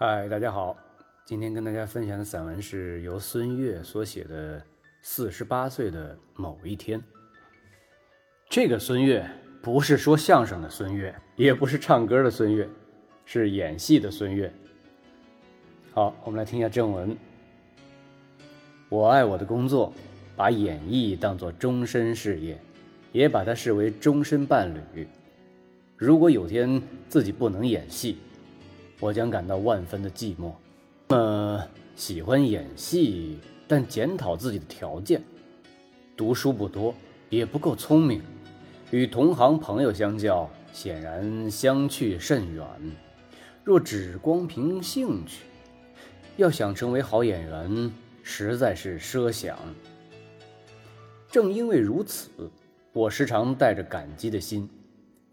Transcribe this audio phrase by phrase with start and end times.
[0.00, 0.78] 嗨，大家好，
[1.24, 4.60] 今天跟大家分享的散文是由孙悦所写的
[5.02, 7.00] 《四十八岁的某一天》。
[8.48, 9.28] 这个孙悦
[9.60, 12.68] 不是说相声的孙悦，也不是唱歌的孙悦，
[13.26, 14.48] 是演戏的孙悦。
[15.90, 17.16] 好，我们来听一下正文。
[18.88, 19.92] 我爱我的工作，
[20.36, 22.56] 把演艺当作终身事业，
[23.10, 25.08] 也把它视为终身伴侣。
[25.96, 28.18] 如果有天自己不能演戏，
[29.00, 30.52] 我将感到万分的寂寞。
[31.08, 31.62] 呃，
[31.96, 35.22] 喜欢演戏，但检讨自己的条件：
[36.16, 36.94] 读书不多，
[37.30, 38.22] 也不够聪明，
[38.90, 42.66] 与同行朋友相较，显然相去甚远。
[43.64, 45.44] 若只光凭兴趣，
[46.36, 47.92] 要想成为好演员，
[48.22, 49.56] 实在是奢想。
[51.30, 52.30] 正因为如此，
[52.92, 54.68] 我时常带着感激的心。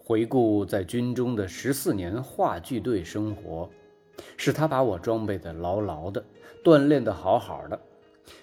[0.07, 3.67] 回顾在军中的十四年话剧队生活，
[4.37, 6.23] 是他把我装备的牢牢的，
[6.63, 7.81] 锻炼的好好的，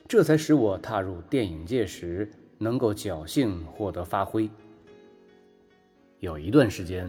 [0.08, 4.50] 这才使我踏入电影界时能够侥幸获得发挥。
[6.19, 7.08] 有一段时间，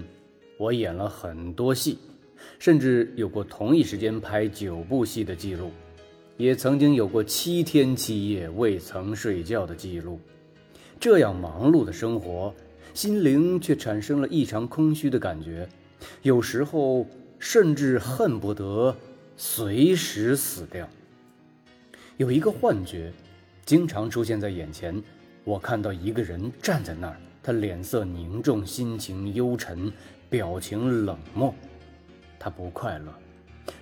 [0.59, 1.97] 我演了很多戏，
[2.59, 5.71] 甚至有过同一时间拍九部戏的记录，
[6.37, 10.19] 也曾经有过七天七夜未曾睡觉的记录。
[10.99, 12.53] 这样忙碌的生活。
[12.93, 15.67] 心灵却产生了异常空虚的感觉，
[16.21, 17.07] 有时候
[17.39, 18.95] 甚至恨不得
[19.35, 20.87] 随时死掉。
[22.17, 23.11] 有一个幻觉，
[23.65, 25.01] 经常出现在眼前。
[25.43, 29.91] 我看到一个人站在那儿，他脸色凝重，心情幽沉，
[30.29, 31.53] 表情冷漠。
[32.39, 33.13] 他不快乐，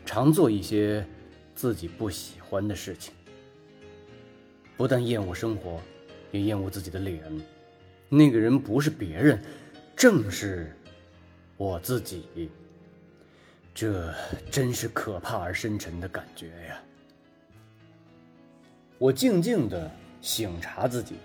[0.06, 1.06] 常做一些
[1.54, 3.14] 自己不喜欢的事情。
[4.78, 5.80] 不但厌恶生活，
[6.32, 7.22] 也厌恶自己的脸。
[8.14, 9.42] 那个人不是别人，
[9.96, 10.76] 正是
[11.56, 12.50] 我自己。
[13.74, 14.14] 这
[14.52, 16.84] 真是可怕而深沉的感觉呀！
[18.98, 21.16] 我静静的醒察自己，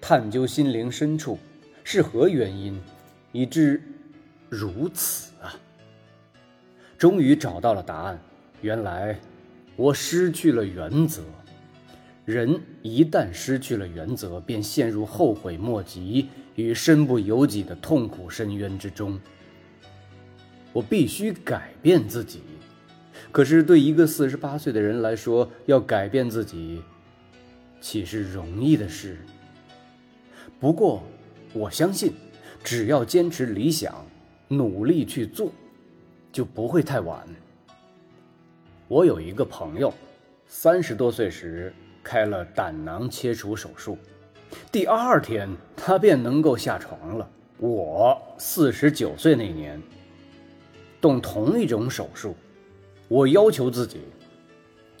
[0.00, 1.36] 探究心灵深处
[1.82, 2.80] 是何原因，
[3.32, 3.82] 以致
[4.48, 5.52] 如此啊！
[6.96, 8.16] 终于找到了答案，
[8.60, 9.18] 原来
[9.74, 11.24] 我失去了原则。
[12.32, 19.20] 人一旦失去了原则，便陷入后悔莫及与身不由己的痛苦深渊之中。
[20.72, 22.40] 我必须改变自己，
[23.30, 26.80] 可是对一个四十八岁的人来说，要改变自己，
[27.80, 29.18] 岂是容易的事？
[30.58, 31.02] 不过，
[31.52, 32.14] 我相信，
[32.64, 34.06] 只要坚持理想，
[34.48, 35.52] 努力去做，
[36.32, 37.26] 就不会太晚。
[38.88, 39.92] 我有一个朋友，
[40.46, 41.72] 三十多岁时。
[42.02, 43.96] 开了胆囊切除手术，
[44.70, 47.28] 第二天他便能够下床了。
[47.58, 49.80] 我四十九岁那年
[51.00, 52.34] 动同一种手术，
[53.08, 54.00] 我要求自己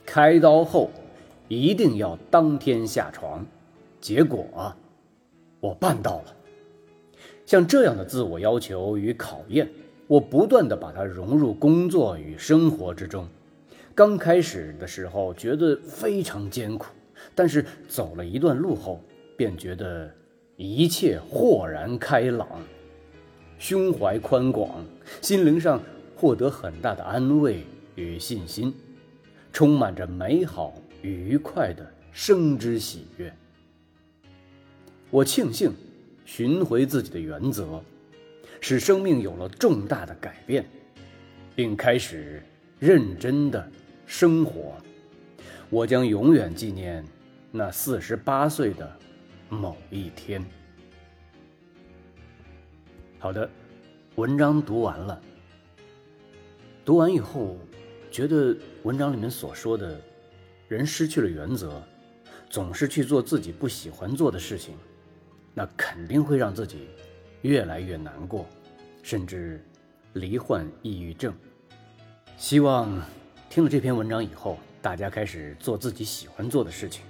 [0.06, 0.90] 开刀后
[1.48, 3.44] 一定要当天下床，
[4.00, 4.74] 结果
[5.60, 6.36] 我办到了。
[7.44, 9.68] 像这样的自我要求与考验，
[10.06, 13.26] 我不断的把它融入工作与生活之中。
[13.94, 16.86] 刚开始的时候觉得非常艰苦，
[17.34, 19.04] 但是走了一段路后，
[19.36, 20.10] 便觉得
[20.56, 22.48] 一切豁然开朗，
[23.58, 24.82] 胸怀宽广，
[25.20, 25.82] 心灵上
[26.16, 27.64] 获得很大的安慰
[27.94, 28.72] 与信心，
[29.52, 33.30] 充满着美好愉快的生之喜悦。
[35.10, 35.70] 我庆幸
[36.24, 37.82] 寻回自己的原则，
[38.62, 40.64] 使生命有了重大的改变，
[41.54, 42.42] 并开始
[42.78, 43.70] 认真的。
[44.14, 44.74] 生活，
[45.70, 47.02] 我将永远纪念
[47.50, 48.98] 那四十八岁的
[49.48, 50.44] 某一天。
[53.18, 53.48] 好的，
[54.16, 55.18] 文章读完了。
[56.84, 57.56] 读完以后，
[58.10, 59.98] 觉得文章里面所说的，
[60.68, 61.82] 人失去了原则，
[62.50, 64.74] 总是去做自己不喜欢做的事情，
[65.54, 66.90] 那肯定会让自己
[67.40, 68.46] 越来越难过，
[69.02, 69.64] 甚至
[70.12, 71.34] 罹患抑郁症。
[72.36, 73.02] 希望。
[73.52, 77.04] 听了这篇文章以后，大家开始做自己喜欢做的事情，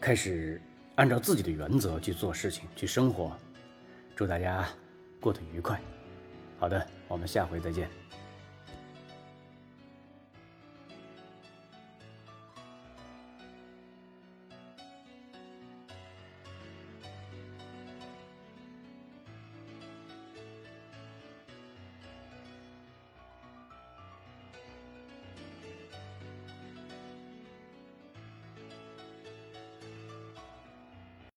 [0.00, 0.58] 开始
[0.94, 3.36] 按照自己的原则去做事情、去生活。
[4.16, 4.66] 祝大家
[5.20, 5.78] 过得愉快。
[6.58, 7.90] 好的，我们下回再见。